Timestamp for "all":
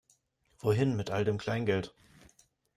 1.11-1.25